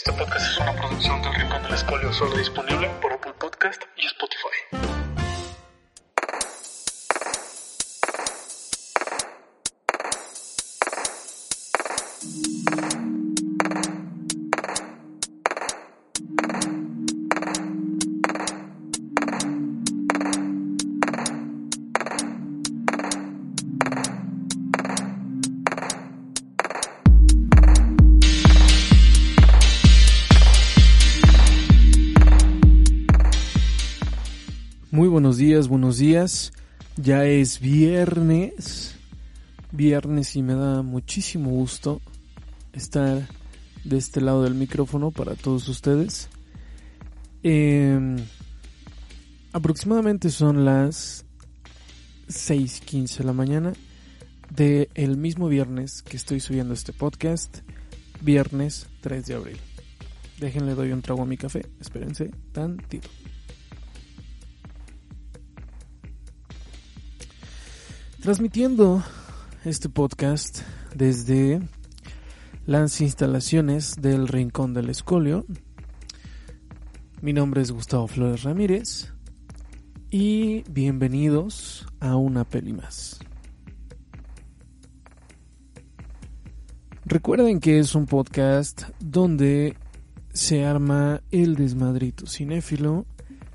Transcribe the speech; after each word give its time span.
Este 0.00 0.14
podcast 0.14 0.52
es 0.52 0.56
una 0.56 0.72
producción 0.72 1.20
del 1.20 1.34
Rincón 1.34 1.62
del 1.62 1.74
Escolio, 1.74 2.10
solo 2.14 2.34
disponible 2.34 2.88
por 3.02 3.12
Apple 3.12 3.34
Podcast 3.38 3.82
y 3.98 4.06
Spotify. 4.06 4.89
Días, 35.40 35.68
buenos 35.68 35.96
días. 35.96 36.52
Ya 36.98 37.24
es 37.24 37.60
viernes. 37.60 38.94
Viernes 39.72 40.36
y 40.36 40.42
me 40.42 40.52
da 40.52 40.82
muchísimo 40.82 41.48
gusto 41.48 42.02
estar 42.74 43.26
de 43.82 43.96
este 43.96 44.20
lado 44.20 44.42
del 44.42 44.54
micrófono 44.54 45.10
para 45.10 45.36
todos 45.36 45.66
ustedes. 45.68 46.28
Eh, 47.42 48.16
aproximadamente 49.54 50.28
son 50.28 50.66
las 50.66 51.24
6.15 52.28 53.16
de 53.16 53.24
la 53.24 53.32
mañana 53.32 53.72
del 54.50 54.90
el 54.92 55.16
mismo 55.16 55.48
viernes 55.48 56.02
que 56.02 56.18
estoy 56.18 56.40
subiendo 56.40 56.74
este 56.74 56.92
podcast. 56.92 57.60
Viernes 58.20 58.88
3 59.00 59.24
de 59.24 59.34
abril. 59.34 59.56
Déjenle 60.38 60.74
doy 60.74 60.92
un 60.92 61.00
trago 61.00 61.22
a 61.22 61.26
mi 61.26 61.38
café. 61.38 61.64
Espérense 61.80 62.30
tantito. 62.52 63.08
Transmitiendo 68.20 69.02
este 69.64 69.88
podcast 69.88 70.60
desde 70.94 71.58
las 72.66 73.00
instalaciones 73.00 73.96
del 73.98 74.28
Rincón 74.28 74.74
del 74.74 74.90
Escolio. 74.90 75.46
Mi 77.22 77.32
nombre 77.32 77.62
es 77.62 77.72
Gustavo 77.72 78.06
Flores 78.08 78.42
Ramírez 78.42 79.10
y 80.10 80.64
bienvenidos 80.70 81.86
a 81.98 82.16
una 82.16 82.44
peli 82.44 82.74
más. 82.74 83.20
Recuerden 87.06 87.58
que 87.58 87.78
es 87.78 87.94
un 87.94 88.04
podcast 88.04 88.82
donde 88.98 89.78
se 90.34 90.66
arma 90.66 91.22
el 91.30 91.54
desmadrito 91.54 92.26
cinéfilo, 92.26 93.06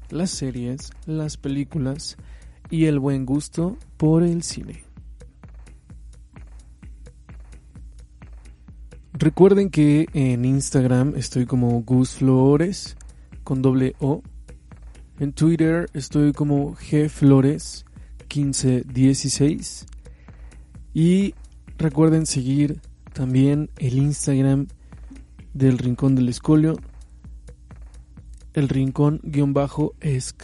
las 0.10 0.32
series, 0.32 0.90
las 1.06 1.38
películas 1.38 2.18
y 2.72 2.86
el 2.86 2.98
buen 2.98 3.28
gusto 3.28 3.78
por 3.98 4.24
el 4.24 4.44
cine. 4.44 4.84
Recuerden 9.14 9.70
que 9.70 10.08
en 10.14 10.44
Instagram 10.44 11.14
estoy 11.16 11.46
como 11.46 11.82
Gus 11.84 12.16
Flores 12.16 12.98
con 13.46 13.62
doble 13.62 13.96
O. 14.00 14.22
En 15.20 15.32
Twitter 15.32 15.90
estoy 15.94 16.34
como 16.34 16.76
G 16.76 17.08
Flores 17.08 17.86
1516. 18.34 19.86
Y 20.94 21.34
recuerden 21.78 22.26
seguir 22.26 22.82
también 23.14 23.70
el 23.78 23.98
Instagram 23.98 24.68
del 25.54 25.78
Rincón 25.78 26.16
del 26.16 26.28
Escolio. 26.28 26.76
El 28.54 28.68
rincón-esc 28.68 30.44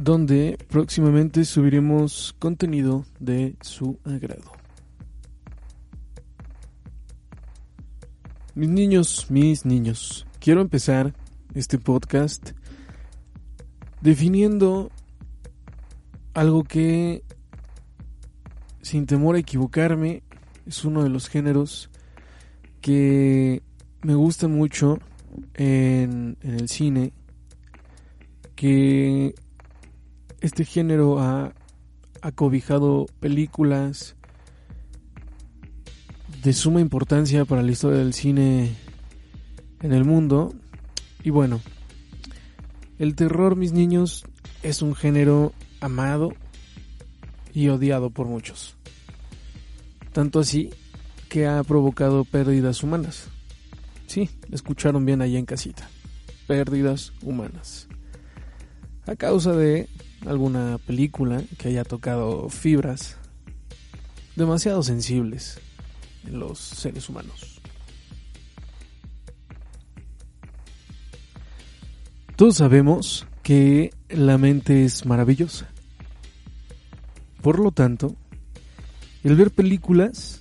donde 0.00 0.56
próximamente 0.70 1.44
subiremos 1.44 2.34
contenido 2.38 3.04
de 3.18 3.56
su 3.60 3.98
agrado. 4.02 4.50
Mis 8.54 8.70
niños, 8.70 9.26
mis 9.28 9.66
niños, 9.66 10.26
quiero 10.38 10.62
empezar 10.62 11.12
este 11.52 11.76
podcast 11.76 12.52
definiendo 14.00 14.90
algo 16.32 16.64
que, 16.64 17.22
sin 18.80 19.04
temor 19.04 19.36
a 19.36 19.40
equivocarme, 19.40 20.22
es 20.64 20.82
uno 20.86 21.02
de 21.02 21.10
los 21.10 21.28
géneros 21.28 21.90
que 22.80 23.62
me 24.00 24.14
gusta 24.14 24.48
mucho 24.48 24.98
en, 25.52 26.38
el 26.40 26.70
cine, 26.70 27.12
que 28.56 29.34
este 30.40 30.64
género 30.64 31.18
ha 31.20 31.52
acobijado 32.22 33.06
películas 33.20 34.16
de 36.42 36.52
suma 36.52 36.80
importancia 36.80 37.44
para 37.44 37.62
la 37.62 37.70
historia 37.70 37.98
del 37.98 38.14
cine 38.14 38.74
en 39.82 39.92
el 39.92 40.04
mundo. 40.04 40.54
Y 41.22 41.30
bueno, 41.30 41.60
el 42.98 43.14
terror, 43.14 43.56
mis 43.56 43.72
niños, 43.72 44.24
es 44.62 44.82
un 44.82 44.94
género 44.94 45.52
amado 45.80 46.32
y 47.52 47.68
odiado 47.68 48.10
por 48.10 48.26
muchos. 48.26 48.76
Tanto 50.12 50.40
así 50.40 50.70
que 51.28 51.46
ha 51.46 51.62
provocado 51.62 52.24
pérdidas 52.24 52.82
humanas. 52.82 53.28
Sí, 54.06 54.28
escucharon 54.50 55.04
bien 55.04 55.22
allá 55.22 55.38
en 55.38 55.46
casita. 55.46 55.88
Pérdidas 56.46 57.12
humanas. 57.22 57.86
A 59.06 59.14
causa 59.14 59.52
de 59.52 59.88
alguna 60.26 60.78
película 60.78 61.42
que 61.58 61.68
haya 61.68 61.84
tocado 61.84 62.48
fibras 62.48 63.16
demasiado 64.36 64.82
sensibles 64.82 65.58
en 66.26 66.38
los 66.38 66.58
seres 66.58 67.08
humanos. 67.08 67.60
Todos 72.36 72.56
sabemos 72.56 73.26
que 73.42 73.92
la 74.08 74.38
mente 74.38 74.84
es 74.84 75.04
maravillosa. 75.04 75.68
Por 77.42 77.58
lo 77.58 77.70
tanto, 77.70 78.16
el 79.24 79.36
ver 79.36 79.50
películas 79.50 80.40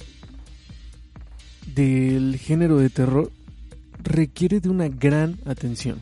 del 1.76 2.38
género 2.38 2.78
de 2.78 2.90
terror 2.90 3.32
requiere 4.04 4.60
de 4.60 4.70
una 4.70 4.88
gran 4.88 5.40
atención 5.46 6.00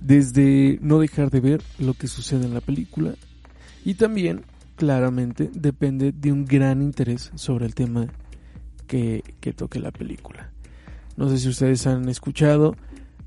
desde 0.00 0.78
no 0.82 0.98
dejar 0.98 1.30
de 1.30 1.40
ver 1.40 1.62
lo 1.78 1.94
que 1.94 2.08
sucede 2.08 2.46
en 2.46 2.54
la 2.54 2.60
película 2.60 3.14
y 3.84 3.94
también 3.94 4.42
claramente 4.76 5.50
depende 5.52 6.12
de 6.12 6.32
un 6.32 6.44
gran 6.44 6.82
interés 6.82 7.30
sobre 7.34 7.66
el 7.66 7.74
tema 7.74 8.06
que, 8.86 9.22
que 9.40 9.52
toque 9.52 9.78
la 9.78 9.90
película. 9.90 10.50
No 11.16 11.28
sé 11.28 11.38
si 11.38 11.48
ustedes 11.48 11.86
han 11.86 12.08
escuchado 12.08 12.76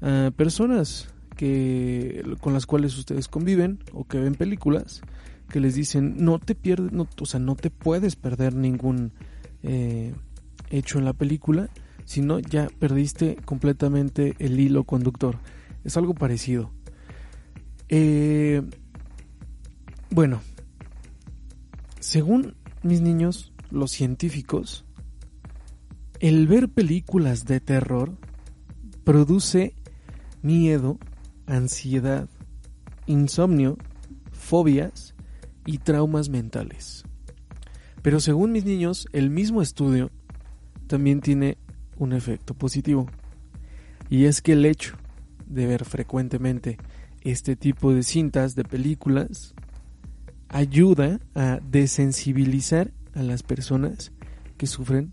a 0.02 0.32
personas 0.36 1.10
que 1.36 2.24
con 2.42 2.54
las 2.54 2.66
cuales 2.66 2.98
ustedes 2.98 3.28
conviven 3.28 3.80
o 3.92 4.06
que 4.06 4.20
ven 4.20 4.36
películas 4.36 5.02
que 5.50 5.60
les 5.60 5.76
dicen 5.76 6.16
no 6.18 6.40
te 6.40 6.56
pierdes, 6.56 6.92
no, 6.92 7.08
o 7.20 7.26
sea, 7.26 7.40
no 7.40 7.56
te 7.56 7.70
puedes 7.70 8.16
perder 8.16 8.56
ningún 8.56 9.12
eh, 9.62 10.14
hecho 10.72 10.98
en 10.98 11.06
la 11.06 11.14
película, 11.14 11.70
sino 12.06 12.40
ya 12.40 12.68
perdiste 12.80 13.38
completamente 13.46 14.36
el 14.40 14.60
hilo 14.60 14.84
conductor. 14.84 15.38
Es 15.84 15.98
algo 15.98 16.14
parecido. 16.14 16.72
Eh, 17.90 18.62
bueno, 20.10 20.42
según 22.00 22.56
mis 22.84 23.02
niños, 23.02 23.54
los 23.72 23.92
científicos, 23.92 24.86
el 26.20 26.48
ver 26.48 26.70
películas 26.70 27.46
de 27.46 27.60
terror 27.60 28.18
produce 29.04 29.76
miedo, 30.42 31.00
ansiedad, 31.48 32.30
insomnio, 33.08 33.78
fobias 34.32 35.16
y 35.66 35.80
traumas 35.80 36.30
mentales. 36.30 37.04
Pero 38.02 38.20
según 38.20 38.52
mis 38.52 38.66
niños, 38.66 39.08
el 39.14 39.30
mismo 39.30 39.62
estudio 39.62 40.12
también 40.88 41.22
tiene 41.22 41.58
un 41.98 42.14
efecto 42.14 42.54
positivo. 42.54 43.08
Y 44.10 44.26
es 44.26 44.42
que 44.42 44.54
el 44.54 44.66
hecho 44.66 44.98
de 45.48 45.66
ver 45.68 45.86
frecuentemente 45.86 46.78
este 47.22 47.56
tipo 47.56 47.94
de 47.94 48.04
cintas, 48.04 48.56
de 48.56 48.64
películas, 48.64 49.54
ayuda 50.50 51.20
a 51.36 51.60
desensibilizar 51.70 52.92
a 53.16 53.24
las 53.24 53.44
personas 53.44 54.12
que 54.58 54.68
sufren 54.68 55.12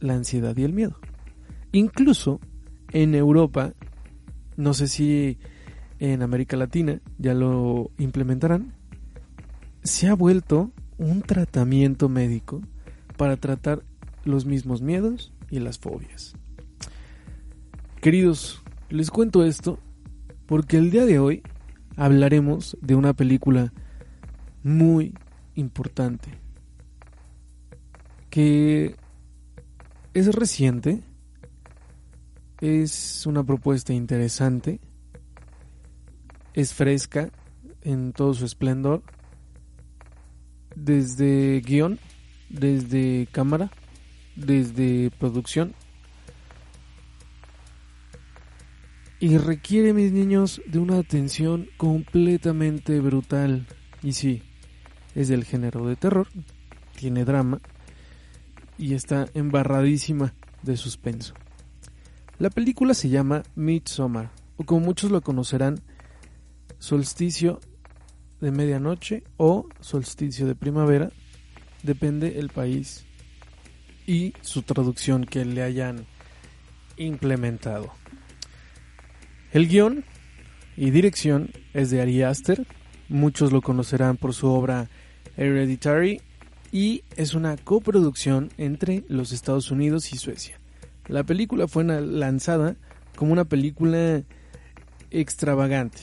la 0.00 0.14
ansiedad 0.14 0.56
y 0.56 0.64
el 0.64 0.72
miedo. 0.72 0.98
Incluso 1.72 2.40
en 2.92 3.14
Europa, 3.14 3.74
no 4.56 4.72
sé 4.74 4.88
si 4.88 5.38
en 5.98 6.22
América 6.22 6.56
Latina 6.56 7.00
ya 7.18 7.34
lo 7.34 7.90
implementarán, 7.98 8.72
se 9.82 10.08
ha 10.08 10.14
vuelto 10.14 10.72
un 10.98 11.22
tratamiento 11.22 12.08
médico 12.08 12.62
para 13.16 13.36
tratar 13.36 13.82
los 14.24 14.46
mismos 14.46 14.82
miedos 14.82 15.32
y 15.50 15.58
las 15.58 15.78
fobias. 15.78 16.34
Queridos, 18.00 18.62
les 18.88 19.10
cuento 19.10 19.44
esto 19.44 19.78
porque 20.46 20.76
el 20.76 20.90
día 20.90 21.04
de 21.04 21.18
hoy 21.18 21.42
hablaremos 21.96 22.76
de 22.80 22.94
una 22.94 23.14
película 23.14 23.72
muy 24.62 25.14
importante 25.54 26.30
que 28.30 28.96
es 30.12 30.34
reciente, 30.34 31.02
es 32.60 33.24
una 33.26 33.44
propuesta 33.44 33.92
interesante, 33.92 34.80
es 36.52 36.74
fresca 36.74 37.30
en 37.82 38.12
todo 38.12 38.34
su 38.34 38.44
esplendor, 38.44 39.02
desde 40.74 41.60
guion, 41.60 41.98
desde 42.50 43.26
cámara, 43.32 43.70
desde 44.36 45.10
producción. 45.18 45.74
Y 49.26 49.38
requiere, 49.38 49.92
mis 49.92 50.12
niños, 50.12 50.62
de 50.68 50.78
una 50.78 50.98
atención 50.98 51.68
completamente 51.78 53.00
brutal. 53.00 53.66
Y 54.00 54.12
sí, 54.12 54.44
es 55.16 55.26
del 55.26 55.42
género 55.42 55.84
de 55.84 55.96
terror, 55.96 56.28
tiene 56.94 57.24
drama 57.24 57.60
y 58.78 58.94
está 58.94 59.26
embarradísima 59.34 60.32
de 60.62 60.76
suspenso. 60.76 61.34
La 62.38 62.50
película 62.50 62.94
se 62.94 63.08
llama 63.08 63.42
Midsommar, 63.56 64.30
o 64.58 64.62
como 64.62 64.86
muchos 64.86 65.10
lo 65.10 65.20
conocerán, 65.22 65.80
Solsticio 66.78 67.58
de 68.40 68.52
Medianoche 68.52 69.24
o 69.38 69.66
Solsticio 69.80 70.46
de 70.46 70.54
Primavera, 70.54 71.10
depende 71.82 72.38
el 72.38 72.50
país 72.50 73.04
y 74.06 74.34
su 74.42 74.62
traducción 74.62 75.24
que 75.24 75.44
le 75.44 75.64
hayan 75.64 76.06
implementado. 76.96 77.92
El 79.56 79.68
guion 79.68 80.04
y 80.76 80.90
dirección 80.90 81.48
es 81.72 81.88
de 81.88 82.02
Ari 82.02 82.22
Aster, 82.22 82.66
muchos 83.08 83.52
lo 83.52 83.62
conocerán 83.62 84.18
por 84.18 84.34
su 84.34 84.48
obra 84.48 84.90
Hereditary 85.38 86.20
y 86.72 87.04
es 87.16 87.32
una 87.32 87.56
coproducción 87.56 88.50
entre 88.58 89.04
los 89.08 89.32
Estados 89.32 89.70
Unidos 89.70 90.12
y 90.12 90.18
Suecia. 90.18 90.60
La 91.06 91.24
película 91.24 91.68
fue 91.68 91.84
lanzada 91.84 92.76
como 93.16 93.32
una 93.32 93.46
película 93.46 94.24
extravagante. 95.10 96.02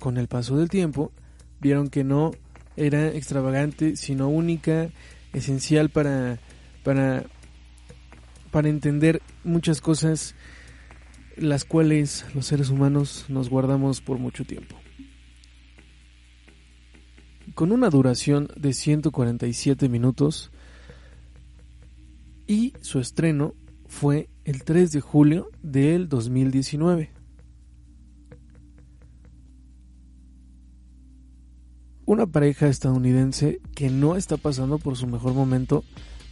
Con 0.00 0.16
el 0.16 0.26
paso 0.26 0.56
del 0.56 0.70
tiempo, 0.70 1.12
vieron 1.60 1.90
que 1.90 2.02
no 2.02 2.32
era 2.76 3.06
extravagante, 3.06 3.94
sino 3.94 4.26
única, 4.26 4.90
esencial 5.32 5.90
para, 5.90 6.40
para, 6.82 7.22
para 8.50 8.68
entender 8.68 9.22
muchas 9.44 9.80
cosas 9.80 10.34
las 11.40 11.64
cuales 11.64 12.24
los 12.34 12.46
seres 12.46 12.70
humanos 12.70 13.26
nos 13.28 13.48
guardamos 13.48 14.00
por 14.00 14.18
mucho 14.18 14.44
tiempo. 14.44 14.76
Con 17.54 17.72
una 17.72 17.90
duración 17.90 18.48
de 18.56 18.72
147 18.72 19.88
minutos 19.88 20.50
y 22.46 22.72
su 22.80 22.98
estreno 22.98 23.54
fue 23.86 24.28
el 24.44 24.64
3 24.64 24.92
de 24.92 25.00
julio 25.00 25.50
del 25.62 26.08
2019. 26.08 27.10
Una 32.06 32.26
pareja 32.26 32.68
estadounidense 32.68 33.60
que 33.74 33.90
no 33.90 34.16
está 34.16 34.36
pasando 34.36 34.78
por 34.78 34.96
su 34.96 35.06
mejor 35.06 35.34
momento 35.34 35.84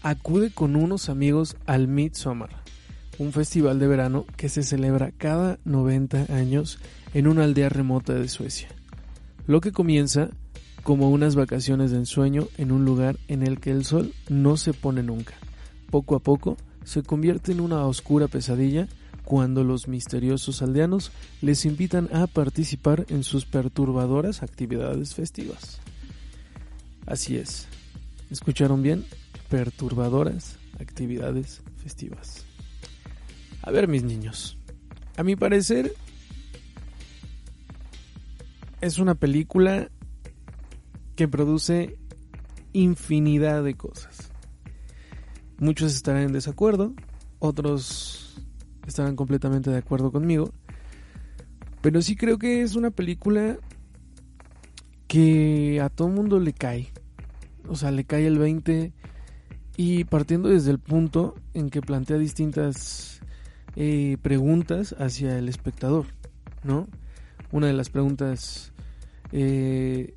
acude 0.02 0.50
con 0.50 0.76
unos 0.76 1.08
amigos 1.08 1.56
al 1.66 1.88
Midsummer 1.88 2.65
un 3.18 3.32
festival 3.32 3.78
de 3.78 3.86
verano 3.86 4.26
que 4.36 4.48
se 4.48 4.62
celebra 4.62 5.12
cada 5.16 5.58
90 5.64 6.34
años 6.34 6.78
en 7.14 7.26
una 7.26 7.44
aldea 7.44 7.68
remota 7.68 8.14
de 8.14 8.28
Suecia. 8.28 8.68
Lo 9.46 9.60
que 9.60 9.72
comienza 9.72 10.30
como 10.82 11.10
unas 11.10 11.34
vacaciones 11.34 11.90
de 11.90 11.98
ensueño 11.98 12.48
en 12.58 12.70
un 12.70 12.84
lugar 12.84 13.18
en 13.28 13.42
el 13.42 13.58
que 13.58 13.70
el 13.72 13.84
sol 13.84 14.12
no 14.28 14.56
se 14.56 14.72
pone 14.72 15.02
nunca. 15.02 15.34
Poco 15.90 16.14
a 16.14 16.20
poco 16.20 16.56
se 16.84 17.02
convierte 17.02 17.52
en 17.52 17.60
una 17.60 17.84
oscura 17.86 18.28
pesadilla 18.28 18.86
cuando 19.24 19.64
los 19.64 19.88
misteriosos 19.88 20.62
aldeanos 20.62 21.10
les 21.42 21.64
invitan 21.64 22.08
a 22.14 22.28
participar 22.28 23.06
en 23.08 23.24
sus 23.24 23.44
perturbadoras 23.44 24.44
actividades 24.44 25.14
festivas. 25.14 25.80
Así 27.06 27.36
es, 27.36 27.66
¿escucharon 28.30 28.82
bien? 28.82 29.04
Perturbadoras 29.48 30.58
actividades 30.78 31.62
festivas. 31.82 32.46
A 33.62 33.70
ver, 33.70 33.88
mis 33.88 34.02
niños. 34.02 34.58
A 35.16 35.22
mi 35.22 35.36
parecer, 35.36 35.94
es 38.80 38.98
una 38.98 39.14
película 39.14 39.90
que 41.14 41.28
produce 41.28 41.98
infinidad 42.72 43.64
de 43.64 43.74
cosas. 43.74 44.30
Muchos 45.58 45.94
estarán 45.94 46.22
en 46.24 46.32
desacuerdo, 46.32 46.94
otros 47.38 48.42
estarán 48.86 49.16
completamente 49.16 49.70
de 49.70 49.78
acuerdo 49.78 50.12
conmigo. 50.12 50.52
Pero 51.80 52.02
sí 52.02 52.16
creo 52.16 52.38
que 52.38 52.62
es 52.62 52.74
una 52.76 52.90
película 52.90 53.56
que 55.08 55.80
a 55.80 55.88
todo 55.88 56.08
mundo 56.08 56.38
le 56.38 56.52
cae. 56.52 56.92
O 57.68 57.76
sea, 57.76 57.90
le 57.90 58.04
cae 58.04 58.26
el 58.26 58.38
20 58.38 58.92
y 59.76 60.04
partiendo 60.04 60.48
desde 60.48 60.70
el 60.70 60.78
punto 60.78 61.34
en 61.54 61.70
que 61.70 61.80
plantea 61.80 62.18
distintas 62.18 63.20
eh, 63.78 64.16
preguntas 64.22 64.96
hacia 64.98 65.38
el 65.38 65.50
espectador, 65.50 66.06
¿no? 66.64 66.88
Una 67.52 67.66
de 67.66 67.74
las 67.74 67.90
preguntas, 67.90 68.72
eh, 69.32 70.14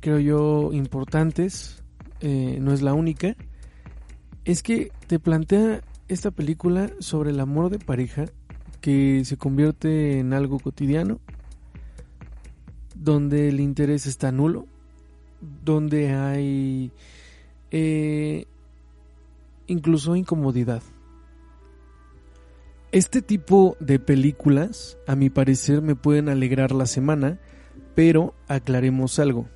creo 0.00 0.18
yo, 0.18 0.72
importantes, 0.72 1.82
eh, 2.22 2.56
no 2.58 2.72
es 2.72 2.80
la 2.80 2.94
única, 2.94 3.36
es 4.46 4.62
que 4.62 4.92
te 5.08 5.18
plantea 5.18 5.82
esta 6.08 6.30
película 6.30 6.90
sobre 7.00 7.30
el 7.30 7.40
amor 7.40 7.70
de 7.70 7.78
pareja 7.78 8.24
que 8.80 9.26
se 9.26 9.36
convierte 9.36 10.18
en 10.18 10.32
algo 10.32 10.58
cotidiano, 10.58 11.20
donde 12.94 13.50
el 13.50 13.60
interés 13.60 14.06
está 14.06 14.32
nulo, 14.32 14.66
donde 15.64 16.14
hay 16.14 16.90
incluso 19.66 20.16
incomodidad. 20.16 20.82
Este 22.92 23.22
tipo 23.22 23.76
de 23.78 24.00
películas, 24.00 24.98
a 25.06 25.14
mi 25.14 25.30
parecer, 25.30 25.80
me 25.80 25.94
pueden 25.94 26.28
alegrar 26.28 26.72
la 26.72 26.86
semana, 26.86 27.38
pero 27.94 28.34
aclaremos 28.48 29.20
algo. 29.20 29.48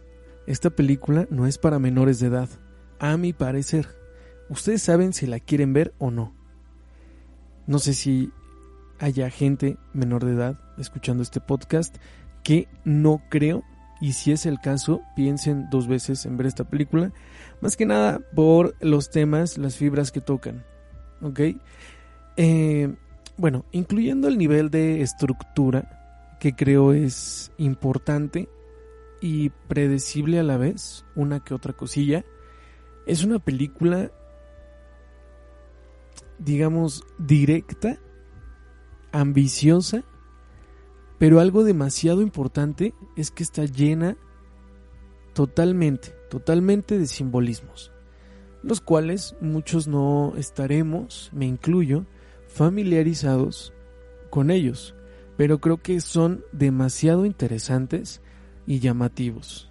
Esta 0.46 0.70
película 0.70 1.26
no 1.30 1.44
es 1.48 1.58
para 1.58 1.80
menores 1.80 2.20
de 2.20 2.28
edad, 2.28 2.48
a 3.00 3.16
mi 3.16 3.32
parecer. 3.32 3.88
Ustedes 4.48 4.82
saben 4.82 5.12
si 5.12 5.26
la 5.26 5.40
quieren 5.40 5.72
ver 5.72 5.94
o 5.98 6.12
no. 6.12 6.32
No 7.66 7.80
sé 7.80 7.94
si 7.94 8.30
haya 9.00 9.28
gente 9.30 9.78
menor 9.92 10.24
de 10.24 10.34
edad 10.34 10.60
escuchando 10.78 11.24
este 11.24 11.40
podcast 11.40 11.96
que 12.44 12.68
no 12.84 13.20
creo 13.30 13.64
y 14.00 14.12
si 14.12 14.30
es 14.30 14.46
el 14.46 14.60
caso 14.60 15.00
piensen 15.16 15.68
dos 15.70 15.88
veces 15.88 16.24
en 16.24 16.36
ver 16.36 16.46
esta 16.46 16.64
película 16.64 17.12
más 17.60 17.76
que 17.76 17.86
nada 17.86 18.20
por 18.34 18.76
los 18.80 19.10
temas 19.10 19.58
las 19.58 19.76
fibras 19.76 20.12
que 20.12 20.20
tocan 20.20 20.64
ok 21.22 21.40
eh, 22.36 22.94
bueno, 23.36 23.64
incluyendo 23.72 24.28
el 24.28 24.38
nivel 24.38 24.70
de 24.70 25.02
estructura, 25.02 26.36
que 26.40 26.54
creo 26.54 26.92
es 26.92 27.52
importante 27.58 28.48
y 29.20 29.48
predecible 29.68 30.38
a 30.38 30.42
la 30.42 30.56
vez, 30.56 31.04
una 31.14 31.40
que 31.40 31.54
otra 31.54 31.72
cosilla, 31.72 32.24
es 33.06 33.24
una 33.24 33.38
película, 33.38 34.10
digamos, 36.38 37.04
directa, 37.18 37.98
ambiciosa, 39.12 40.04
pero 41.18 41.40
algo 41.40 41.64
demasiado 41.64 42.20
importante 42.20 42.94
es 43.16 43.30
que 43.30 43.42
está 43.42 43.64
llena 43.64 44.16
totalmente, 45.32 46.14
totalmente 46.30 46.98
de 46.98 47.06
simbolismos. 47.06 47.90
los 48.62 48.80
cuales 48.80 49.36
muchos 49.42 49.86
no 49.86 50.32
estaremos, 50.38 51.30
me 51.34 51.44
incluyo, 51.46 52.06
familiarizados 52.54 53.72
con 54.30 54.50
ellos, 54.50 54.94
pero 55.36 55.60
creo 55.60 55.82
que 55.82 56.00
son 56.00 56.44
demasiado 56.52 57.26
interesantes 57.26 58.20
y 58.66 58.78
llamativos. 58.78 59.70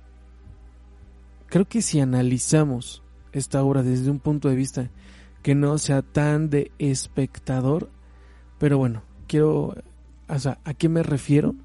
Creo 1.48 1.66
que 1.66 1.82
si 1.82 2.02
analizamos 2.02 3.02
esta 3.32 3.64
obra 3.64 3.84
desde 3.84 4.12
un 4.12 4.20
punto 4.20 4.50
de 4.50 4.56
vista 4.56 4.90
que 5.42 5.56
no 5.56 5.78
sea 5.78 6.02
tan 6.02 6.50
de 6.50 6.72
espectador, 6.78 7.90
pero 8.60 8.78
bueno, 8.78 9.04
quiero, 9.28 9.76
¿a 10.28 10.74
qué 10.74 10.90
me 10.90 11.04
refiero? 11.04 11.56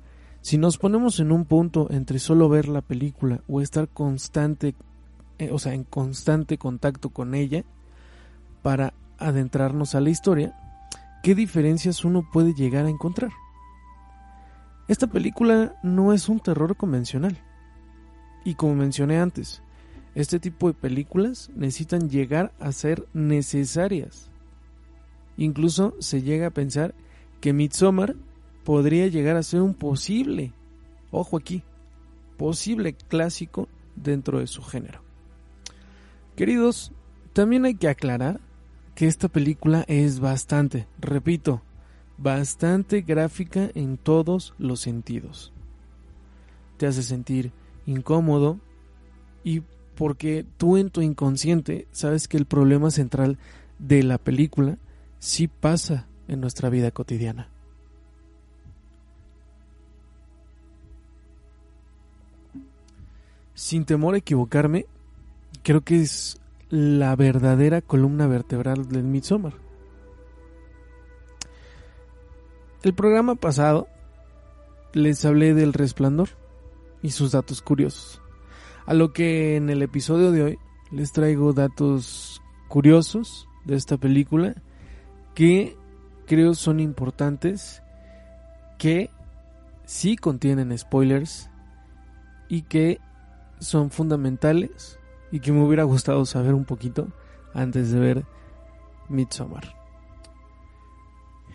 Si 0.41 0.57
nos 0.57 0.79
ponemos 0.79 1.19
en 1.19 1.33
un 1.33 1.45
punto 1.45 1.89
entre 1.91 2.21
solo 2.21 2.49
ver 2.49 2.69
la 2.69 2.81
película 2.81 3.43
o 3.49 3.61
estar 3.61 3.89
constante, 3.89 4.77
eh, 5.39 5.51
o 5.53 5.59
sea, 5.59 5.75
en 5.75 5.83
constante 5.85 6.59
contacto 6.59 7.11
con 7.11 7.35
ella 7.35 7.65
para 8.63 8.95
adentrarnos 9.19 9.95
a 9.95 10.01
la 10.01 10.11
historia, 10.11 10.55
¿qué 11.29 11.35
diferencias 11.35 12.07
uno 12.07 12.23
puede 12.23 12.55
llegar 12.55 12.87
a 12.87 12.89
encontrar? 12.89 13.33
Esta 14.89 15.09
película 15.09 15.79
no 15.83 16.15
es 16.15 16.27
un 16.31 16.41
terror 16.41 16.75
convencional. 16.75 17.37
Y 18.47 18.55
como 18.55 18.75
mencioné 18.75 19.19
antes, 19.19 19.61
este 20.15 20.41
tipo 20.41 20.69
de 20.69 20.73
películas 20.73 21.51
necesitan 21.55 22.09
llegar 22.09 22.55
a 22.59 22.73
ser 22.73 23.07
necesarias. 23.13 24.31
Incluso 25.37 25.95
se 25.99 26.23
llega 26.23 26.47
a 26.47 26.51
pensar 26.51 26.95
que 27.43 27.53
Midsommar 27.53 28.17
podría 28.65 29.07
llegar 29.09 29.37
a 29.37 29.43
ser 29.43 29.61
un 29.61 29.75
posible, 29.75 30.55
ojo 31.11 31.37
aquí, 31.37 31.63
posible 32.39 32.95
clásico 32.95 33.69
dentro 33.97 34.39
de 34.39 34.47
su 34.47 34.63
género. 34.63 35.03
Queridos, 36.37 36.91
también 37.35 37.67
hay 37.67 37.75
que 37.75 37.89
aclarar 37.89 38.41
que 38.99 39.07
esta 39.07 39.29
película 39.29 39.85
es 39.87 40.19
bastante, 40.19 40.89
repito, 40.99 41.63
bastante 42.17 43.03
gráfica 43.03 43.71
en 43.77 43.97
todos 43.97 44.55
los 44.59 44.81
sentidos. 44.81 45.53
Te 46.79 46.89
hace 46.89 47.05
sentir 47.05 47.53
incómodo 47.87 48.59
y 49.45 49.63
porque 49.95 50.45
tú 50.57 50.77
en 50.77 50.91
tu 50.91 51.01
inconsciente 51.01 51.87
sabes 51.93 52.27
que 52.27 52.39
el 52.39 52.47
problema 52.47 52.91
central 52.91 53.39
de 53.79 54.03
la 54.03 54.19
película 54.19 54.79
sí 55.21 55.47
pasa 55.47 56.09
en 56.27 56.41
nuestra 56.41 56.69
vida 56.69 56.91
cotidiana. 56.91 57.49
Sin 63.55 63.85
temor 63.85 64.17
a 64.17 64.19
equivocarme, 64.19 64.87
creo 65.63 65.83
que 65.83 66.01
es 66.01 66.38
la 66.71 67.17
verdadera 67.17 67.81
columna 67.81 68.27
vertebral 68.27 68.89
del 68.89 69.05
Midsommar. 69.05 69.55
El 72.83 72.95
programa 72.95 73.35
pasado 73.35 73.89
les 74.93 75.25
hablé 75.25 75.55
del 75.55 75.73
resplandor 75.73 76.29
y 77.03 77.11
sus 77.11 77.33
datos 77.33 77.63
curiosos. 77.63 78.23
A 78.87 78.95
lo 78.95 79.13
que 79.13 79.57
en 79.57 79.71
el 79.71 79.83
episodio 79.83 80.31
de 80.31 80.43
hoy 80.43 80.59
les 80.91 81.13
traigo 81.13 81.53
datos 81.53 82.41
curiosos 82.69 83.49
de 83.65 83.77
esta 83.77 83.97
película 83.97 84.55
que 85.35 85.77
creo 86.27 86.55
son 86.55 86.81
importantes, 86.81 87.83
que 88.79 89.11
sí 89.85 90.17
contienen 90.17 90.77
spoilers 90.77 91.51
y 92.49 92.63
que 92.63 93.01
son 93.59 93.91
fundamentales 93.91 94.99
y 95.31 95.41
que 95.41 95.53
me 95.53 95.63
hubiera 95.63 95.85
gustado 95.85 96.25
saber 96.27 96.55
un 96.55 96.65
poquito 96.65 97.09
antes 97.55 97.91
de 97.91 98.01
ver 98.01 98.25
Midsommar. 99.09 99.75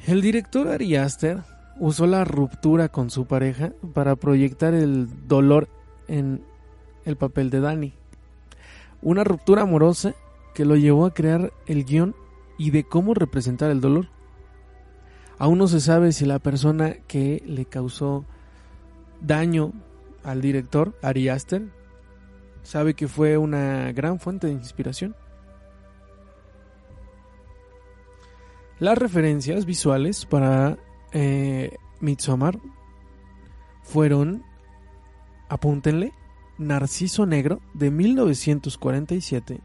El 0.06 0.22
director 0.22 0.68
Ari 0.68 0.96
Aster 0.96 1.44
usó 1.80 2.08
la 2.08 2.26
ruptura 2.26 2.90
con 2.90 3.10
su 3.10 3.26
pareja 3.26 3.72
para 3.94 4.16
proyectar 4.16 4.74
el 4.74 5.28
dolor 5.28 5.70
en 6.08 6.44
el 7.06 7.16
papel 7.16 7.50
de 7.50 7.62
Danny. 7.62 7.94
Una 9.02 9.24
ruptura 9.24 9.64
amorosa 9.64 10.14
que 10.54 10.66
lo 10.66 10.76
llevó 10.76 11.06
a 11.06 11.14
crear 11.14 11.52
el 11.66 11.86
guion 11.86 12.16
y 12.58 12.72
de 12.72 12.84
cómo 12.84 13.14
representar 13.14 13.72
el 13.72 13.82
dolor. 13.82 14.08
Aún 15.40 15.58
no 15.58 15.68
se 15.68 15.82
sabe 15.82 16.12
si 16.12 16.26
la 16.26 16.40
persona 16.40 16.94
que 17.08 17.44
le 17.46 17.66
causó 17.66 18.26
daño 19.22 19.74
al 20.24 20.42
director, 20.42 20.94
Ari 21.02 21.30
Aster, 21.30 21.64
sabe 22.64 22.94
que 22.96 23.08
fue 23.08 23.38
una 23.38 23.92
gran 23.92 24.20
fuente 24.20 24.48
de 24.48 24.54
inspiración. 24.54 25.16
Las 28.80 28.98
referencias 28.98 29.66
visuales 29.66 30.26
para 30.26 30.78
eh, 31.12 31.78
Midsommar 32.00 32.60
fueron, 33.84 34.44
apúntenle, 35.48 36.12
Narciso 36.58 37.26
Negro 37.26 37.62
de 37.74 37.92
1947. 37.92 39.60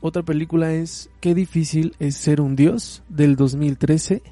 Otra 0.00 0.22
película 0.22 0.72
es 0.72 1.10
Qué 1.20 1.34
difícil 1.34 1.94
es 1.98 2.16
ser 2.16 2.40
un 2.40 2.56
dios 2.56 3.02
del 3.08 3.36
2013. 3.36 4.22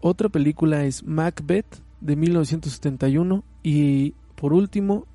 Otra 0.00 0.28
película 0.28 0.84
es 0.84 1.04
Macbeth 1.04 1.82
de 2.00 2.16
1971 2.16 3.44
y 3.62 4.14
por 4.34 4.52
último 4.52 5.06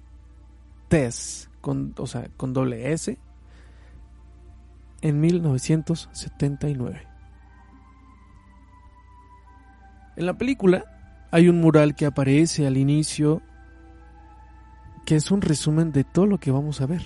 Tess 0.90 1.50
con, 1.62 1.94
o 1.98 2.08
sea, 2.08 2.30
con 2.36 2.52
doble 2.52 2.92
S 2.92 3.18
en 5.02 5.22
1979. 5.22 7.08
En 10.18 10.26
la 10.26 10.38
película 10.38 10.84
hay 11.32 11.48
un 11.48 11.62
mural 11.62 11.96
que 11.96 12.06
aparece 12.06 12.68
al 12.68 12.76
inicio 12.76 13.42
que 15.06 15.16
es 15.16 15.32
un 15.32 15.42
resumen 15.42 15.92
de 15.92 16.04
todo 16.04 16.26
lo 16.26 16.40
que 16.40 16.52
vamos 16.52 16.82
a 16.82 16.86
ver. 16.86 17.04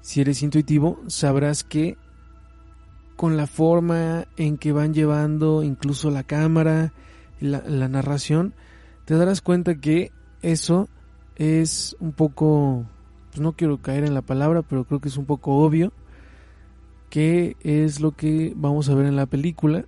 Si 0.00 0.20
eres 0.20 0.42
intuitivo, 0.42 1.00
sabrás 1.06 1.62
que 1.62 1.96
con 3.16 3.36
la 3.36 3.46
forma 3.46 4.26
en 4.36 4.56
que 4.58 4.72
van 4.72 4.94
llevando 4.94 5.62
incluso 5.62 6.10
la 6.10 6.22
cámara, 6.22 6.92
la, 7.38 7.62
la 7.66 7.88
narración, 7.88 8.54
te 9.04 9.14
darás 9.14 9.42
cuenta 9.42 9.76
que 9.76 10.10
eso 10.42 10.88
es 11.40 11.96
un 12.00 12.12
poco, 12.12 12.84
pues 13.30 13.40
no 13.40 13.54
quiero 13.54 13.80
caer 13.80 14.04
en 14.04 14.12
la 14.12 14.20
palabra, 14.20 14.60
pero 14.60 14.84
creo 14.84 15.00
que 15.00 15.08
es 15.08 15.16
un 15.16 15.24
poco 15.24 15.56
obvio 15.56 15.90
que 17.08 17.56
es 17.60 18.00
lo 18.00 18.12
que 18.12 18.52
vamos 18.54 18.90
a 18.90 18.94
ver 18.94 19.06
en 19.06 19.16
la 19.16 19.24
película. 19.24 19.86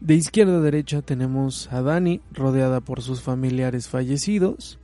De 0.00 0.14
izquierda 0.14 0.56
a 0.56 0.60
derecha 0.60 1.02
tenemos 1.02 1.70
a 1.70 1.82
Dani 1.82 2.22
rodeada 2.32 2.80
por 2.80 3.02
sus 3.02 3.20
familiares 3.20 3.88
fallecidos, 3.88 4.80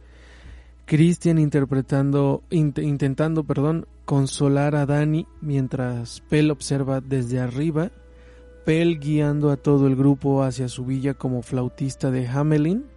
Christian 0.84 1.38
interpretando, 1.38 2.42
intentando, 2.50 3.44
perdón, 3.44 3.86
consolar 4.04 4.76
a 4.76 4.84
Dani 4.84 5.26
mientras 5.40 6.20
Pell 6.28 6.50
observa 6.50 7.00
desde 7.00 7.40
arriba, 7.40 7.90
Pell 8.66 9.00
guiando 9.00 9.50
a 9.50 9.56
todo 9.56 9.86
el 9.86 9.96
grupo 9.96 10.42
hacia 10.42 10.68
su 10.68 10.84
villa 10.84 11.14
como 11.14 11.40
flautista 11.40 12.10
de 12.10 12.28
Hamelin 12.28 12.91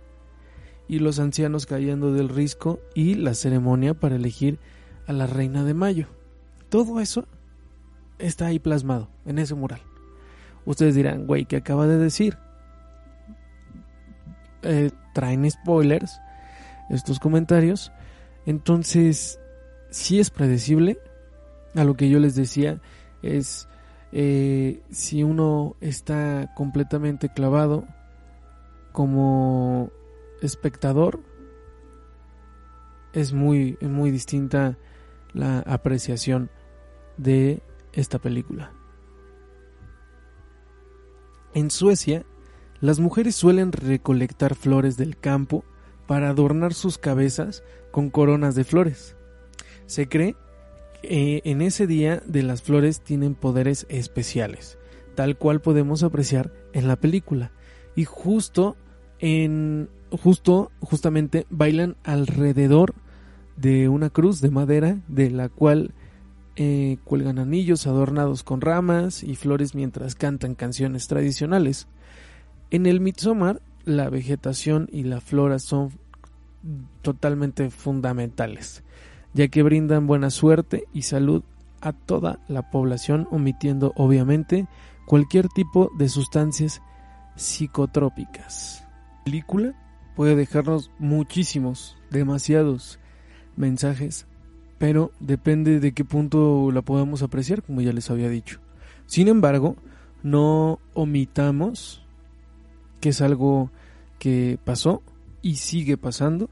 y 0.87 0.99
los 0.99 1.19
ancianos 1.19 1.65
cayendo 1.65 2.13
del 2.13 2.29
risco 2.29 2.79
y 2.93 3.15
la 3.15 3.33
ceremonia 3.33 3.93
para 3.93 4.15
elegir 4.15 4.59
a 5.07 5.13
la 5.13 5.27
reina 5.27 5.63
de 5.63 5.73
mayo. 5.73 6.07
Todo 6.69 6.99
eso 6.99 7.25
está 8.19 8.47
ahí 8.47 8.59
plasmado 8.59 9.09
en 9.25 9.39
ese 9.39 9.55
mural. 9.55 9.81
Ustedes 10.65 10.95
dirán, 10.95 11.27
güey, 11.27 11.45
¿qué 11.45 11.57
acaba 11.57 11.87
de 11.87 11.97
decir? 11.97 12.37
Eh, 14.63 14.91
traen 15.13 15.49
spoilers 15.49 16.19
estos 16.89 17.19
comentarios. 17.19 17.91
Entonces, 18.45 19.39
si 19.89 20.19
es 20.19 20.29
predecible. 20.29 20.99
A 21.75 21.83
lo 21.83 21.95
que 21.95 22.07
yo 22.07 22.19
les 22.19 22.35
decía 22.35 22.79
es 23.21 23.67
eh, 24.13 24.81
si 24.91 25.23
uno 25.23 25.75
está 25.81 26.53
completamente 26.55 27.27
clavado 27.27 27.85
como 28.93 29.91
espectador, 30.41 31.19
es 33.13 33.33
muy, 33.33 33.77
muy 33.81 34.11
distinta 34.11 34.77
la 35.33 35.59
apreciación 35.59 36.49
de 37.17 37.61
esta 37.93 38.19
película. 38.19 38.73
En 41.53 41.71
Suecia, 41.71 42.25
las 42.81 42.99
mujeres 42.99 43.35
suelen 43.35 43.71
recolectar 43.71 44.55
flores 44.55 44.97
del 44.97 45.17
campo 45.17 45.63
para 46.07 46.29
adornar 46.29 46.73
sus 46.73 46.97
cabezas 46.97 47.63
con 47.91 48.09
coronas 48.09 48.55
de 48.55 48.65
flores. 48.65 49.15
Se 49.85 50.09
cree 50.09 50.35
que 51.01 51.41
en 51.45 51.61
ese 51.61 51.87
día 51.87 52.21
de 52.25 52.43
las 52.43 52.61
flores 52.61 52.99
tienen 52.99 53.35
poderes 53.35 53.85
especiales, 53.89 54.77
tal 55.15 55.37
cual 55.37 55.61
podemos 55.61 56.03
apreciar 56.03 56.51
en 56.73 56.87
la 56.87 56.97
película. 56.97 57.51
Y 57.95 58.03
justo 58.03 58.75
en 59.19 59.89
justo 60.17 60.71
justamente 60.79 61.45
bailan 61.49 61.95
alrededor 62.03 62.93
de 63.57 63.89
una 63.89 64.09
cruz 64.09 64.41
de 64.41 64.51
madera 64.51 64.97
de 65.07 65.29
la 65.31 65.49
cual 65.49 65.93
eh, 66.57 66.97
cuelgan 67.03 67.39
anillos 67.39 67.87
adornados 67.87 68.43
con 68.43 68.61
ramas 68.61 69.23
y 69.23 69.35
flores 69.35 69.75
mientras 69.75 70.15
cantan 70.15 70.55
canciones 70.55 71.07
tradicionales. 71.07 71.87
En 72.71 72.85
el 72.85 72.99
Midsommar, 72.99 73.61
la 73.83 74.09
vegetación 74.09 74.87
y 74.91 75.03
la 75.03 75.21
flora 75.21 75.59
son 75.59 75.91
totalmente 77.01 77.69
fundamentales, 77.69 78.83
ya 79.33 79.47
que 79.49 79.63
brindan 79.63 80.07
buena 80.07 80.29
suerte 80.29 80.85
y 80.93 81.03
salud 81.03 81.43
a 81.81 81.93
toda 81.93 82.39
la 82.47 82.71
población, 82.71 83.27
omitiendo 83.31 83.93
obviamente 83.95 84.67
cualquier 85.05 85.47
tipo 85.49 85.91
de 85.97 86.09
sustancias 86.09 86.81
psicotrópicas. 87.35 88.83
La 89.19 89.23
película 89.25 89.84
puede 90.15 90.35
dejarnos 90.35 90.91
muchísimos, 90.97 91.97
demasiados 92.09 92.99
mensajes, 93.55 94.25
pero 94.77 95.11
depende 95.19 95.79
de 95.79 95.93
qué 95.93 96.03
punto 96.03 96.71
la 96.71 96.81
podamos 96.81 97.21
apreciar, 97.21 97.63
como 97.63 97.81
ya 97.81 97.93
les 97.93 98.09
había 98.09 98.29
dicho. 98.29 98.59
Sin 99.05 99.27
embargo, 99.27 99.75
no 100.23 100.79
omitamos 100.93 102.03
que 102.99 103.09
es 103.09 103.21
algo 103.21 103.69
que 104.19 104.57
pasó 104.63 105.03
y 105.41 105.57
sigue 105.57 105.97
pasando 105.97 106.49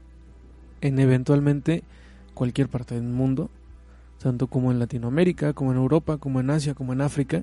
en 0.80 0.98
eventualmente 0.98 1.82
cualquier 2.34 2.68
parte 2.68 2.94
del 2.94 3.04
mundo, 3.04 3.50
tanto 4.18 4.46
como 4.46 4.70
en 4.70 4.78
Latinoamérica, 4.78 5.52
como 5.52 5.72
en 5.72 5.78
Europa, 5.78 6.18
como 6.18 6.40
en 6.40 6.50
Asia, 6.50 6.74
como 6.74 6.92
en 6.92 7.00
África, 7.00 7.42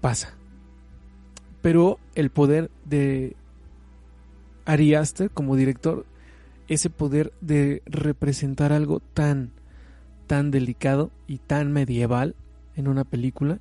pasa. 0.00 0.34
Pero 1.62 1.98
el 2.14 2.30
poder 2.30 2.70
de 2.84 3.36
Ari 4.68 4.94
Aster 4.94 5.30
como 5.30 5.56
director, 5.56 6.04
ese 6.68 6.90
poder 6.90 7.32
de 7.40 7.82
representar 7.86 8.70
algo 8.70 9.00
tan, 9.00 9.50
tan 10.26 10.50
delicado 10.50 11.10
y 11.26 11.38
tan 11.38 11.72
medieval 11.72 12.36
en 12.76 12.86
una 12.86 13.04
película, 13.04 13.60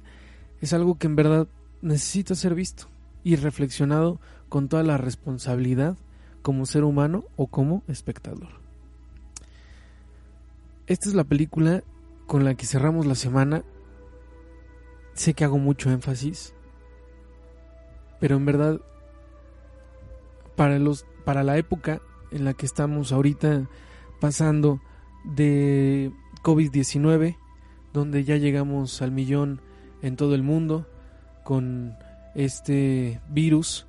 es 0.60 0.74
algo 0.74 0.98
que 0.98 1.08
en 1.08 1.16
verdad 1.16 1.48
necesita 1.82 2.36
ser 2.36 2.56
visto 2.56 2.90
y 3.24 3.38
reflexionado 3.38 4.20
con 4.50 4.68
toda 4.68 4.84
la 4.84 4.98
responsabilidad 4.98 5.96
como 6.42 6.66
ser 6.66 6.84
humano 6.84 7.24
o 7.38 7.48
como 7.48 7.84
espectador. 7.88 8.50
Esta 10.88 11.08
es 11.08 11.16
la 11.16 11.24
película 11.24 11.86
con 12.26 12.44
la 12.44 12.56
que 12.56 12.66
cerramos 12.66 13.06
la 13.06 13.16
semana. 13.16 13.64
Sé 15.14 15.34
que 15.34 15.46
hago 15.46 15.58
mucho 15.58 15.90
énfasis, 15.90 16.54
pero 18.20 18.36
en 18.36 18.46
verdad 18.46 18.82
para 20.58 20.78
los 20.80 21.06
para 21.24 21.44
la 21.44 21.58
época 21.58 22.02
en 22.32 22.44
la 22.44 22.54
que 22.54 22.66
estamos 22.66 23.14
ahorita 23.14 23.70
pasando 24.20 24.82
de 25.24 26.12
COVID-19, 26.44 27.38
donde 27.94 28.24
ya 28.26 28.36
llegamos 28.36 29.02
al 29.02 29.12
millón 29.12 29.62
en 30.02 30.16
todo 30.18 30.36
el 30.36 30.44
mundo 30.44 30.88
con 31.44 31.96
este 32.36 33.22
virus, 33.30 33.88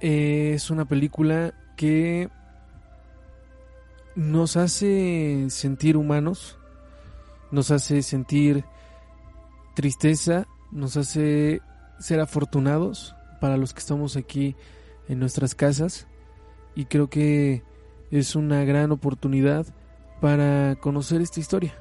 es 0.00 0.70
una 0.70 0.84
película 0.84 1.54
que 1.76 2.28
nos 4.14 4.56
hace 4.56 5.46
sentir 5.48 5.96
humanos, 5.96 6.58
nos 7.50 7.70
hace 7.70 8.02
sentir 8.02 8.64
tristeza, 9.74 10.46
nos 10.72 10.96
hace 10.96 11.62
ser 11.98 12.20
afortunados 12.20 13.14
para 13.40 13.56
los 13.56 13.72
que 13.72 13.80
estamos 13.80 14.16
aquí 14.16 14.56
en 15.08 15.18
nuestras 15.18 15.54
casas 15.54 16.06
y 16.74 16.84
creo 16.84 17.08
que 17.08 17.62
es 18.10 18.36
una 18.36 18.64
gran 18.64 18.92
oportunidad 18.92 19.66
para 20.20 20.76
conocer 20.76 21.20
esta 21.20 21.40
historia, 21.40 21.74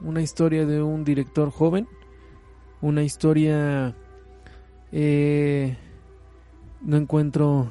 una 0.00 0.22
historia 0.22 0.66
de 0.66 0.82
un 0.82 1.04
director 1.04 1.50
joven, 1.50 1.88
una 2.80 3.02
historia 3.02 3.96
eh, 4.92 5.76
no 6.80 6.96
encuentro 6.96 7.70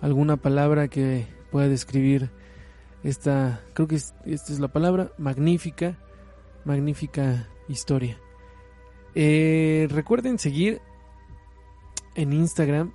alguna 0.00 0.36
palabra 0.36 0.88
que 0.88 1.26
pueda 1.50 1.68
describir 1.68 2.30
esta, 3.02 3.60
creo 3.74 3.88
que 3.88 3.96
esta 3.96 4.22
es 4.26 4.58
la 4.60 4.68
palabra, 4.68 5.12
magnífica, 5.18 5.98
magnífica 6.64 7.48
historia. 7.68 8.18
Eh, 9.14 9.88
recuerden 9.90 10.38
seguir 10.38 10.80
en 12.14 12.32
Instagram 12.32 12.92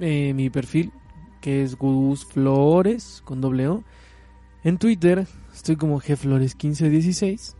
eh, 0.00 0.32
mi 0.34 0.50
perfil 0.50 0.92
que 1.40 1.62
es 1.62 1.76
Gus 1.76 2.24
Flores 2.24 3.20
con 3.24 3.42
doble 3.42 3.68
O. 3.68 3.84
En 4.62 4.78
Twitter 4.78 5.26
estoy 5.52 5.76
como 5.76 6.00
gflores1516 6.00 7.54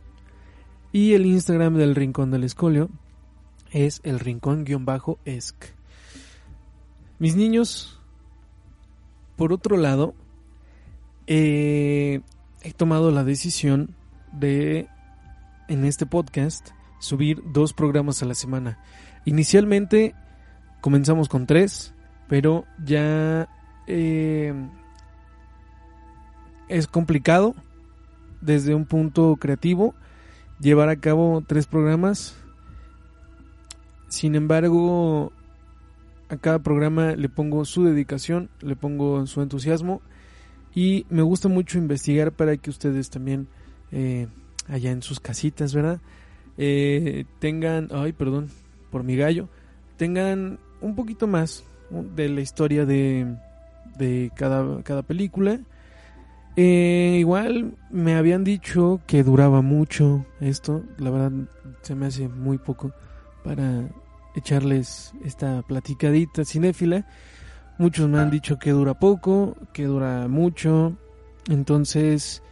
y 0.90 1.12
el 1.12 1.26
Instagram 1.26 1.76
del 1.76 1.94
Rincón 1.94 2.30
del 2.30 2.44
Escolio 2.44 2.88
es 3.72 4.00
el 4.04 4.20
rincón-esc. 4.20 5.56
Mis 7.18 7.36
niños, 7.36 8.00
por 9.36 9.52
otro 9.52 9.76
lado, 9.76 10.14
eh, 11.26 12.22
he 12.62 12.72
tomado 12.72 13.10
la 13.10 13.22
decisión 13.22 13.94
de, 14.32 14.88
en 15.68 15.84
este 15.84 16.06
podcast, 16.06 16.70
subir 17.00 17.42
dos 17.52 17.74
programas 17.74 18.22
a 18.22 18.26
la 18.26 18.34
semana. 18.34 18.78
Inicialmente 19.26 20.14
comenzamos 20.80 21.28
con 21.28 21.46
tres, 21.46 21.92
pero 22.28 22.64
ya 22.84 23.48
eh, 23.86 24.54
es 26.68 26.86
complicado 26.86 27.54
desde 28.40 28.74
un 28.74 28.84
punto 28.84 29.36
creativo 29.36 29.94
llevar 30.60 30.88
a 30.88 30.96
cabo 30.96 31.42
tres 31.46 31.66
programas. 31.66 32.36
Sin 34.08 34.34
embargo, 34.34 35.32
a 36.28 36.36
cada 36.36 36.60
programa 36.60 37.12
le 37.16 37.28
pongo 37.28 37.64
su 37.64 37.84
dedicación, 37.84 38.48
le 38.60 38.76
pongo 38.76 39.26
su 39.26 39.42
entusiasmo 39.42 40.02
y 40.74 41.06
me 41.10 41.22
gusta 41.22 41.48
mucho 41.48 41.78
investigar 41.78 42.32
para 42.32 42.56
que 42.56 42.70
ustedes 42.70 43.10
también 43.10 43.48
eh, 43.92 44.28
allá 44.68 44.90
en 44.90 45.02
sus 45.02 45.20
casitas, 45.20 45.74
¿verdad? 45.74 46.00
Eh, 46.56 47.24
tengan, 47.40 47.88
ay, 47.92 48.12
perdón, 48.12 48.48
por 48.90 49.02
mi 49.02 49.16
gallo, 49.16 49.48
tengan 49.96 50.58
un 50.80 50.94
poquito 50.94 51.26
más 51.26 51.64
de 51.90 52.28
la 52.28 52.40
historia 52.40 52.86
de, 52.86 53.36
de 53.98 54.30
cada, 54.34 54.82
cada 54.82 55.02
película. 55.02 55.60
Eh, 56.56 57.16
igual 57.18 57.74
me 57.90 58.14
habían 58.14 58.44
dicho 58.44 59.00
que 59.06 59.24
duraba 59.24 59.60
mucho 59.60 60.24
esto, 60.40 60.84
la 60.98 61.10
verdad 61.10 61.32
se 61.82 61.96
me 61.96 62.06
hace 62.06 62.28
muy 62.28 62.58
poco 62.58 62.92
para 63.42 63.88
echarles 64.36 65.12
esta 65.24 65.62
platicadita 65.62 66.44
cinéfila. 66.44 67.06
Muchos 67.76 68.08
me 68.08 68.18
han 68.20 68.30
dicho 68.30 68.58
que 68.58 68.70
dura 68.70 68.94
poco, 68.94 69.56
que 69.72 69.84
dura 69.84 70.28
mucho. 70.28 70.96
Entonces 71.48 72.42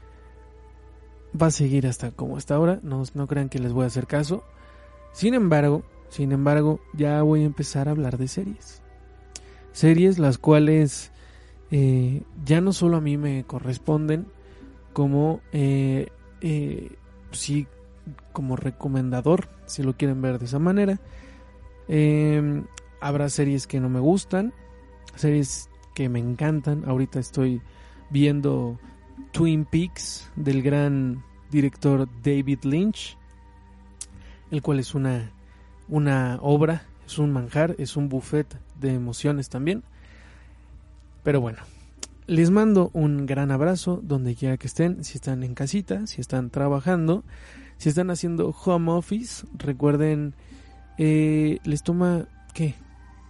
va 1.40 1.46
a 1.46 1.50
seguir 1.50 1.86
hasta 1.86 2.10
como 2.10 2.36
hasta 2.36 2.56
ahora. 2.56 2.80
No, 2.82 3.04
no 3.14 3.26
crean 3.28 3.48
que 3.48 3.60
les 3.60 3.72
voy 3.72 3.84
a 3.84 3.86
hacer 3.86 4.06
caso. 4.06 4.42
Sin 5.12 5.34
embargo, 5.34 5.84
sin 6.08 6.32
embargo, 6.32 6.80
ya 6.92 7.22
voy 7.22 7.42
a 7.42 7.46
empezar 7.46 7.88
a 7.88 7.92
hablar 7.92 8.18
de 8.18 8.28
series. 8.28 8.81
Series 9.72 10.18
las 10.18 10.38
cuales 10.38 11.11
eh, 11.70 12.22
ya 12.44 12.61
no 12.61 12.72
solo 12.72 12.98
a 12.98 13.00
mí 13.00 13.16
me 13.16 13.44
corresponden, 13.44 14.26
como 14.92 15.40
eh, 15.52 16.08
eh, 16.40 16.96
sí 17.30 17.66
como 18.32 18.56
recomendador, 18.56 19.48
si 19.66 19.82
lo 19.82 19.96
quieren 19.96 20.20
ver 20.22 20.38
de 20.38 20.46
esa 20.46 20.58
manera, 20.58 21.00
eh, 21.88 22.62
habrá 23.00 23.28
series 23.28 23.66
que 23.66 23.80
no 23.80 23.88
me 23.88 24.00
gustan, 24.00 24.52
series 25.14 25.68
que 25.94 26.08
me 26.08 26.18
encantan. 26.18 26.85
Ahorita 26.87 27.18
estoy 27.20 27.61
viendo 28.11 28.78
Twin 29.32 29.64
Peaks 29.64 30.30
del 30.37 30.62
gran 30.62 31.22
director 31.50 32.08
David 32.22 32.61
Lynch, 32.64 33.16
el 34.50 34.62
cual 34.62 34.80
es 34.80 34.94
una, 34.94 35.30
una 35.88 36.38
obra, 36.42 36.87
es 37.06 37.18
un 37.18 37.32
manjar, 37.32 37.74
es 37.78 37.96
un 37.96 38.08
buffet 38.08 38.46
de 38.80 38.94
emociones 38.94 39.48
también. 39.48 39.82
Pero 41.22 41.40
bueno, 41.40 41.58
les 42.26 42.50
mando 42.50 42.90
un 42.92 43.26
gran 43.26 43.50
abrazo 43.50 44.00
donde 44.02 44.34
quiera 44.34 44.56
que 44.56 44.66
estén, 44.66 45.04
si 45.04 45.18
están 45.18 45.42
en 45.42 45.54
casita, 45.54 46.06
si 46.06 46.20
están 46.20 46.50
trabajando, 46.50 47.24
si 47.78 47.88
están 47.88 48.10
haciendo 48.10 48.54
home 48.64 48.92
office, 48.92 49.46
recuerden 49.54 50.34
eh, 50.98 51.58
les 51.64 51.82
toma, 51.82 52.26
¿qué? 52.54 52.74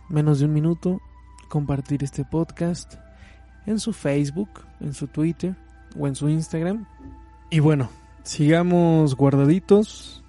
Menos 0.08 0.40
de 0.40 0.46
un 0.46 0.52
minuto 0.52 1.00
compartir 1.48 2.02
este 2.02 2.24
podcast 2.24 2.94
en 3.66 3.78
su 3.78 3.92
Facebook, 3.92 4.48
en 4.80 4.94
su 4.94 5.06
Twitter 5.06 5.54
o 5.98 6.06
en 6.06 6.14
su 6.14 6.28
Instagram. 6.28 6.86
Y 7.50 7.60
bueno, 7.60 7.90
sigamos 8.22 9.14
guardaditos 9.14 10.22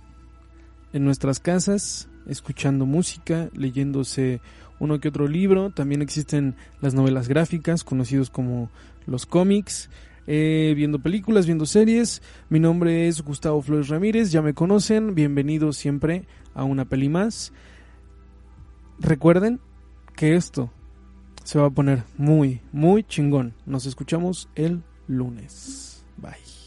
en 0.94 1.06
nuestras 1.06 1.40
casas, 1.40 2.08
escuchando 2.28 2.86
música, 2.86 3.50
leyéndose 3.54 4.42
uno 4.80 5.00
que 5.00 5.10
otro 5.10 5.28
libro. 5.28 5.70
También 5.72 6.02
existen 6.02 6.56
las 6.82 6.94
novelas 6.94 7.28
gráficas, 7.28 7.84
conocidos 7.84 8.30
como 8.30 8.70
los 9.06 9.26
cómics. 9.26 9.90
eh, 10.26 10.74
viendo 10.76 11.00
películas, 11.00 11.46
viendo 11.46 11.66
series. 11.66 12.22
Mi 12.50 12.60
nombre 12.60 13.08
es 13.08 13.22
Gustavo 13.22 13.62
Flores 13.62 13.90
Ramírez, 13.90 14.32
ya 14.32 14.42
me 14.42 14.54
conocen, 14.54 15.16
bienvenidos 15.16 15.78
siempre 15.78 16.26
a 16.54 16.64
una 16.64 16.86
peli 16.86 17.10
más. 17.10 17.52
Recuerden 19.00 19.60
que 20.16 20.36
esto 20.36 20.72
se 21.44 21.60
va 21.60 21.68
a 21.68 21.72
poner 21.72 22.04
muy, 22.18 22.62
muy 22.72 23.04
chingón. 23.04 23.54
Nos 23.66 23.86
escuchamos 23.86 24.50
el 24.56 24.82
lunes. 25.08 26.06
Bye. 26.18 26.63